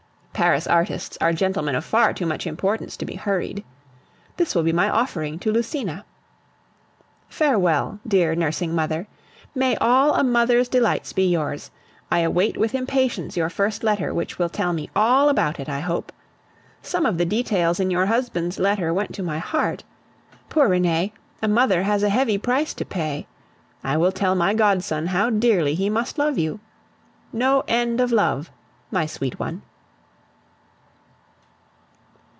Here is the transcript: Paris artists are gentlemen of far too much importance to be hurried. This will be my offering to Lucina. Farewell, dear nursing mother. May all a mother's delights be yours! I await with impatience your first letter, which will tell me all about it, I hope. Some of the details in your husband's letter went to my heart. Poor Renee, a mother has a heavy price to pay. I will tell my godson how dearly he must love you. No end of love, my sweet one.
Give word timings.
Paris 0.33 0.65
artists 0.65 1.19
are 1.21 1.33
gentlemen 1.33 1.75
of 1.75 1.85
far 1.85 2.13
too 2.15 2.25
much 2.25 2.47
importance 2.47 2.97
to 2.97 3.05
be 3.05 3.13
hurried. 3.13 3.63
This 4.37 4.55
will 4.55 4.63
be 4.63 4.73
my 4.73 4.89
offering 4.89 5.37
to 5.37 5.51
Lucina. 5.51 6.03
Farewell, 7.29 7.99
dear 8.07 8.33
nursing 8.33 8.73
mother. 8.73 9.05
May 9.53 9.75
all 9.75 10.15
a 10.15 10.23
mother's 10.23 10.67
delights 10.67 11.13
be 11.13 11.27
yours! 11.29 11.69
I 12.11 12.19
await 12.21 12.57
with 12.57 12.73
impatience 12.73 13.37
your 13.37 13.51
first 13.51 13.83
letter, 13.83 14.15
which 14.15 14.39
will 14.39 14.49
tell 14.49 14.73
me 14.73 14.89
all 14.95 15.29
about 15.29 15.59
it, 15.59 15.69
I 15.69 15.79
hope. 15.79 16.11
Some 16.81 17.05
of 17.05 17.19
the 17.19 17.25
details 17.25 17.79
in 17.79 17.91
your 17.91 18.07
husband's 18.07 18.57
letter 18.57 18.91
went 18.91 19.13
to 19.15 19.21
my 19.23 19.37
heart. 19.37 19.83
Poor 20.49 20.67
Renee, 20.69 21.13
a 21.43 21.47
mother 21.47 21.83
has 21.83 22.01
a 22.01 22.09
heavy 22.09 22.39
price 22.39 22.73
to 22.75 22.85
pay. 22.85 23.27
I 23.83 23.95
will 23.95 24.11
tell 24.13 24.33
my 24.33 24.55
godson 24.55 25.07
how 25.07 25.29
dearly 25.29 25.75
he 25.75 25.87
must 25.87 26.17
love 26.17 26.39
you. 26.39 26.59
No 27.31 27.63
end 27.67 28.01
of 28.01 28.11
love, 28.11 28.49
my 28.89 29.05
sweet 29.05 29.37
one. 29.37 29.61